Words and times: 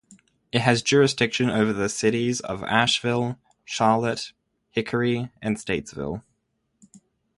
It 0.51 0.61
has 0.61 0.81
jurisdiction 0.81 1.51
over 1.51 1.71
the 1.71 1.87
cities 1.87 2.39
of 2.39 2.63
Asheville, 2.63 3.37
Charlotte, 3.65 4.31
Hickory, 4.71 5.29
and 5.43 5.57
Statesville. 5.57 6.23